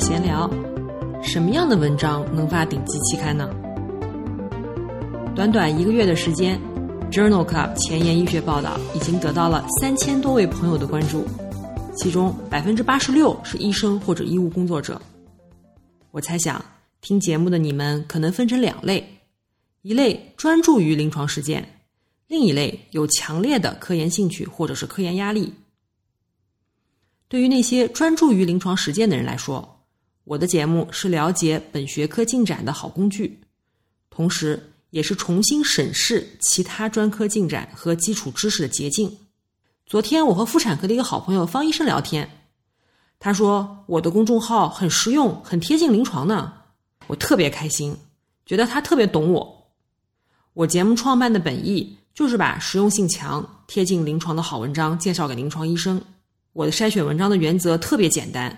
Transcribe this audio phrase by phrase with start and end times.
[0.00, 0.48] 闲聊，
[1.22, 3.50] 什么样的文章能发顶级期刊呢？
[5.36, 6.58] 短短一个月的时间
[7.12, 11.26] ，Journal Club 前沿医学报道已经得到了三千多位朋友的关注，
[11.94, 15.00] 其中百分之八十六是医生或者医务工作者。
[16.12, 16.64] 我猜想，
[17.02, 19.06] 听节目的你们可能分成两类：
[19.82, 21.82] 一类专注于临床实践，
[22.26, 25.52] 另一类有强烈的科研兴趣或者是科研压力。
[27.28, 29.76] 对于那些专注于临床实践的人来说，
[30.30, 33.40] 我的节目是了解本学科进展的好工具，
[34.10, 39.18] 同时也是重新审视其他专科进展和基础知识的捷径。
[39.86, 42.30] 昨天我和妇产科的一个好朋友方医生聊天，
[43.18, 46.52] 他说我的公众号很实用，很贴近临床呢，
[47.08, 47.96] 我特别开心，
[48.46, 49.72] 觉得他特别懂我。
[50.52, 56.00] 我节目创办的本意就是把实用性强、贴近临床的好文章介绍给临床医生。
[56.52, 58.56] 我的筛选文章的原则特别简单：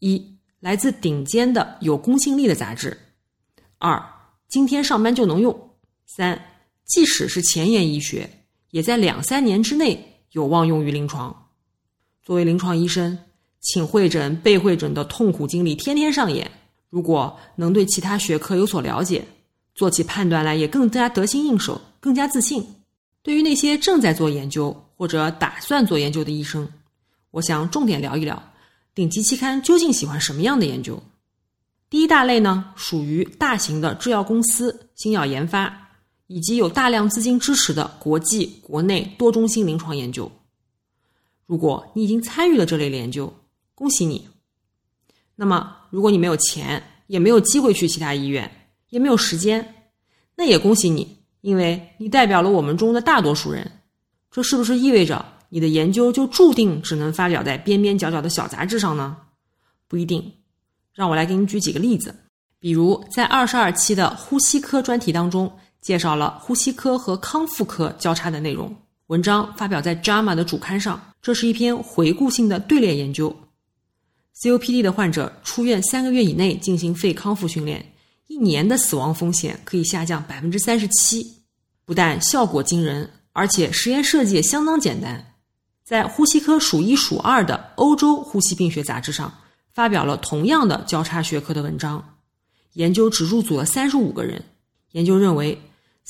[0.00, 2.90] 一，来自顶尖的有公信力的杂志；
[3.78, 4.02] 二，
[4.48, 5.52] 今天上班就能用；
[6.06, 6.40] 三，
[6.84, 8.28] 即使是前沿医学，
[8.70, 11.50] 也在两三年之内有望用于临床。
[12.22, 13.16] 作为临床医生，
[13.60, 16.50] 请会诊、被会诊的痛苦经历天天上演。
[16.88, 19.24] 如果能对其他学科有所了解，
[19.74, 22.66] 做起判断来也更加得心应手，更加自信。
[23.22, 26.66] 对于那些正在做研究或者打算做研究的医生，
[27.32, 28.40] 我想重点聊一聊，
[28.96, 30.98] 顶级期刊究竟喜欢什么样的研究？
[31.90, 35.90] 第一大类呢，属于大型的制药公司、新药研发，
[36.28, 40.32] 以及有大量资金支持的国际、国内多中心临床研究。
[41.44, 43.30] 如果你已经参与了这类研究，
[43.74, 44.26] 恭喜你。
[45.34, 48.50] 那么，如果你没有钱，也没有机会去其他医院，
[48.88, 49.74] 也没有时间，
[50.36, 53.70] 那也恭喜你，因为你代表了我们中的大多数人。
[54.30, 55.22] 这是不是意味着？
[55.48, 59.16] 你的研究就注定只能发表在边边角角的小杂志上呢？
[59.88, 60.32] 不一定。
[60.94, 62.14] 让我来给你举几个例子。
[62.58, 68.74] 比如在二十二期的呼吸科专题当中，介绍了呼吸科和康复科交叉的内容。
[69.08, 71.00] 文章发表在《JAMA》的主刊上。
[71.22, 73.34] 这是一篇回顾性的队列研究。
[74.40, 77.84] COPD 的患者出院三个月以内进行肺康复训练，
[78.28, 81.26] 一年的死亡风险可以下降百分之三十七。
[81.84, 85.34] 不但效果惊人，而且实验设计也相当简单。
[85.86, 89.32] 在呼吸科数一数二的《欧洲呼吸病学杂志》上
[89.72, 92.16] 发表了同样的交叉学科的文章，
[92.72, 94.44] 研究只入组了三十五个人。
[94.90, 95.56] 研究认为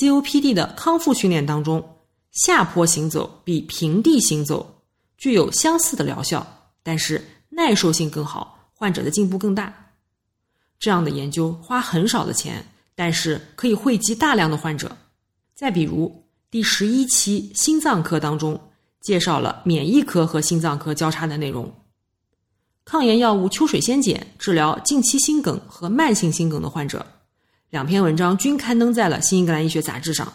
[0.00, 1.86] ，COPD 的康复训练当中，
[2.32, 4.84] 下坡行走比平地行走
[5.18, 6.46] 具有相似的疗效，
[6.82, 9.92] 但是耐受性更好，患者的进步更大。
[10.80, 12.64] 这样的研究花很少的钱，
[12.94, 14.96] 但是可以汇集大量的患者。
[15.54, 18.58] 再比如第十一期心脏科当中。
[19.00, 21.72] 介绍了免疫科和心脏科交叉的内容。
[22.84, 27.04] 抗炎药物秋水仙碱治疗近期心梗和慢性心梗的患者，
[27.70, 30.32] 两篇文章均刊登在了《新英格兰医学杂志》上。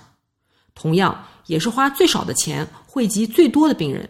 [0.75, 4.09] 同样也是花最少的钱惠及最多的病人。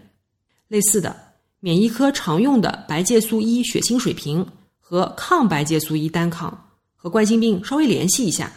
[0.68, 1.16] 类似的，
[1.60, 4.46] 免疫科常用的白介素一血清水平
[4.80, 8.52] 和抗白介素一单抗和冠心病稍微联系一下，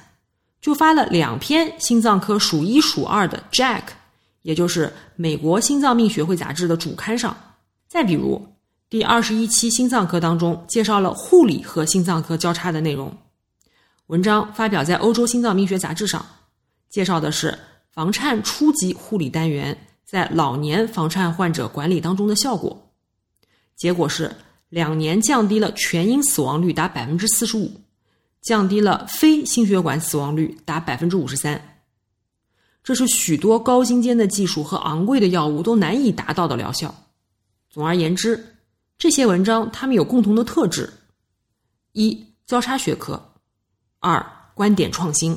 [0.61, 3.83] 就发了两篇心脏科数一数二的 Jack。
[4.47, 7.37] 也就是美国心脏病学会杂志的主刊上。
[7.89, 8.41] 再比如，
[8.89, 13.13] 第二十一期心脏科当中介绍了护理和心脏科交叉的内容，
[14.07, 16.25] 文章发表在欧洲心脏病学杂志上，
[16.89, 17.59] 介绍的是
[17.91, 22.89] 房颤初级护理单元在老年房颤患者管理当中的效果。
[23.75, 24.31] 结果是
[24.69, 27.69] 两年降低了全因死亡率达百分之四十五，
[28.43, 31.61] 降低了非心血管死亡率达百分之五十三。
[32.87, 36.95] 这是许多高精尖的技术和昂贵的药物都难以达到的疗效。
[37.69, 38.55] 总而言之，
[38.97, 40.89] 这些文章它们有共同的特质：
[41.95, 43.21] 一、交叉学科；
[43.99, 44.25] 二、
[44.55, 45.35] 观点创新；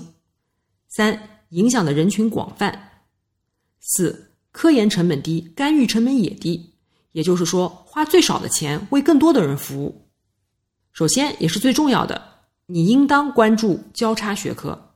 [0.89, 2.71] 三、影响的人群广泛；
[3.79, 6.75] 四、科研成本低，干预成本也低。
[7.13, 10.07] 也就是说，花最少的钱为更多的人服务。
[10.93, 12.22] 首先，也是最重要的，
[12.67, 14.89] 你应当关注交叉学科。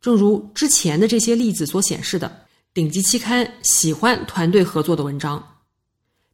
[0.00, 5.42] 正如之前的这些例子所显示的，顶级期刊喜欢团队合作的文章。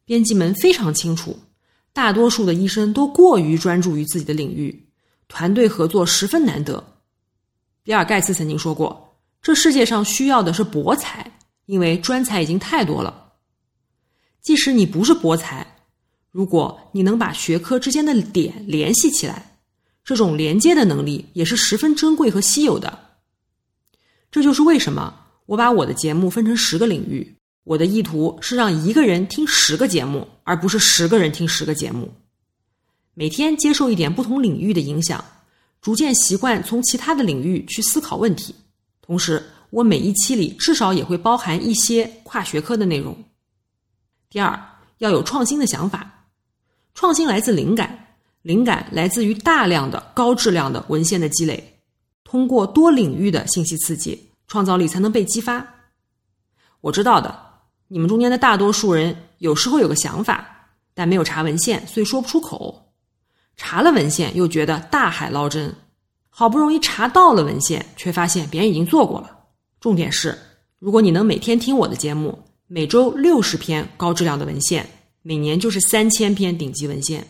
[0.05, 1.39] 编辑们非常清楚，
[1.93, 4.87] 大多数的医生都过于专注于自己的领域，
[5.29, 6.85] 团队合作十分难得。
[7.83, 13.33] 比尔·盖茨曾经说过：“这世界上需要的是博才，因为专才已经太多了。
[14.43, 15.67] 即使你不是博才，
[16.31, 19.59] 如果你能把学科之间的点联系起来，
[20.05, 22.99] 这种连接的能力也是十分珍贵和稀有的。”
[24.35, 25.15] 这就是为什么
[25.47, 27.37] 我把我的节目分成十个领域。
[27.63, 32.13] 我的意图是让一个人听十个节目，而不是十个人听十个节目。
[33.15, 35.25] 每天接受一点不同领域的影响，
[35.81, 38.53] 逐渐习惯从其他的领域去思考问题。
[39.01, 39.41] 同时，
[39.71, 43.17] 我每一期里至少也会包含一些跨学科的内容。
[44.29, 44.61] 第二，
[44.99, 46.27] 要有创新的想法。
[46.93, 51.74] 创新来自灵感，灵感来自于大量的高质量的文献的积累。
[52.35, 55.65] 通过多领域的信息刺激，创造力才能被激发。
[56.81, 57.33] 我知道的，
[57.87, 60.45] 你们中间的大多数人有时候有个想法，
[60.95, 62.75] 但没有查文献，所以说不出口；
[63.57, 65.71] 查了文献，又觉得大海捞针；
[66.29, 69.31] 好不容易查到了文献，却发现别人已经做过了。
[69.79, 70.37] 重点是，
[70.81, 72.37] 如果你能每天听我的节目，
[72.67, 74.85] 每周六十篇高质量的文献，
[75.23, 77.25] 每年就是三千篇顶级文献。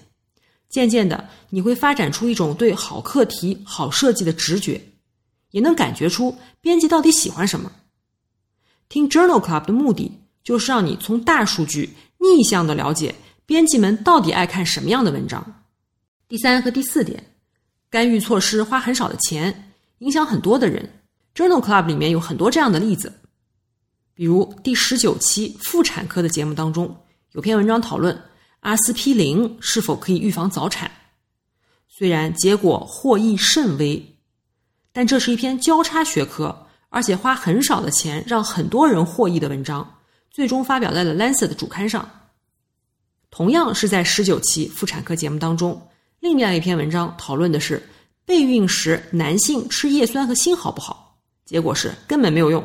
[0.71, 4.81] 渐渐的，你会发展出一种对好课题、好设计的直觉，
[5.55, 7.71] 也能感觉出编辑到底喜欢什么。
[8.89, 10.11] 听 Journal Club 的目的，
[10.43, 13.15] 就是让你从大数据逆向的了解
[13.47, 15.63] 编辑们到底爱看什么样的文章。
[16.27, 17.25] 第三和第四点，
[17.89, 21.03] 干预措施花很少的钱，影响很多的人。
[21.37, 23.13] Journal Club 里面有很多这样的例子，
[24.13, 26.97] 比如第十九期妇产科的节目当中，
[27.31, 28.21] 有篇文章讨论。
[28.61, 30.91] 阿司匹林是否可以预防早产？
[31.87, 34.14] 虽然结果获益甚微，
[34.95, 39.99] 但这是一篇交叉学科，而且花很少的钱让很多人获益的文章，
[40.31, 42.09] 最终发表在了《Lancet》的主刊上。
[43.29, 45.89] 同样是在十九期妇产科节目当中，
[46.21, 47.83] 另外一篇文章讨论的是
[48.25, 51.19] 备孕时男性吃叶酸和锌好不好？
[51.45, 52.65] 结果是根本没有用，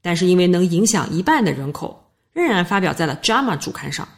[0.00, 4.08] 但是因为能影响一半的人口，仍然发表在了《JAMA》主刊上。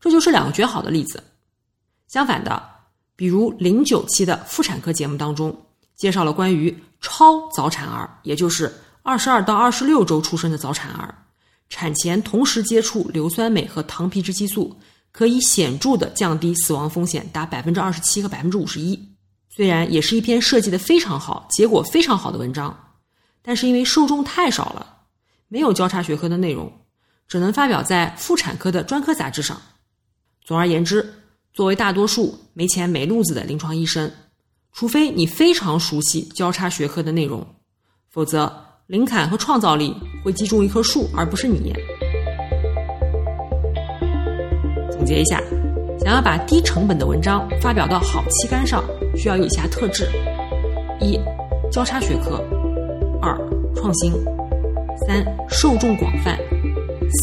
[0.00, 1.22] 这就是两个绝好的例子。
[2.08, 2.62] 相反的，
[3.14, 5.54] 比如零九期的妇产科节目当中，
[5.96, 11.14] 介绍了关于超早产儿，也就是二十二到二十六周出生的早产儿，
[11.68, 14.76] 产前同时接触硫酸镁和糖皮质激素，
[15.12, 18.98] 可以显著的降低死亡风险达百分之二十七和百分之五十一。
[19.48, 22.76] 虽然也是一篇设计的非常好、结果非常好的文章，
[23.40, 24.96] 但是因为受众太少了，
[25.46, 26.72] 没有交叉学科的内容，
[27.28, 29.60] 只能发表在妇产科的专科杂志上。
[30.42, 31.14] 总而言之，
[31.52, 34.10] 作为大多数没钱没路子的临床医生，
[34.74, 37.46] 除非你非常熟悉交叉学科的内容，
[38.10, 38.52] 否则
[38.88, 39.94] 灵感和创造力
[40.24, 41.72] 会击中一棵树，而不是你。
[44.90, 45.40] 总结一下，
[46.00, 48.82] 想要把低成本的文章发表到好期刊上，
[49.16, 50.08] 需要有以下特质：
[51.00, 51.16] 一、
[51.70, 52.42] 交叉学科；
[53.22, 53.38] 二、
[53.76, 54.12] 创新；
[55.06, 56.36] 三、受众广泛；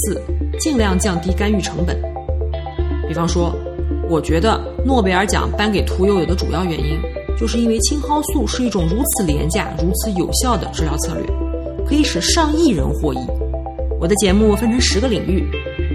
[0.06, 0.22] 四、
[0.58, 2.02] 尽量降低干预成本。
[3.10, 3.54] 比方说，
[4.08, 6.98] 我觉得诺贝尔奖颁给屠呦呦的主要原因，
[7.42, 11.26] 就是因为青蒿素是一种如此廉价、如此有效的治疗策略，
[11.88, 13.18] 可以使上亿人获益。
[14.00, 15.44] 我的节目分成十个领域，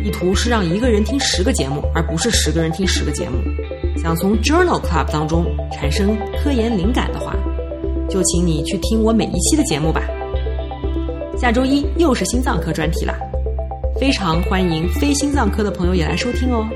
[0.05, 3.37] 意图是让一个人听十个节目，而不是十个人听十个节目。
[3.97, 7.33] 想从 Journal Club 当中产生科研灵感的话，
[8.11, 10.03] 就请你去听我每一期的节目吧。
[11.39, 13.15] 下周一又是心脏科专题啦，
[14.01, 16.67] 非常欢迎非心脏科的朋友也来收听哦。